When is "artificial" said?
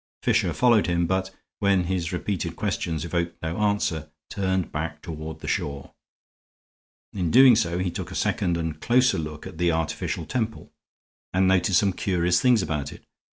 9.71-10.25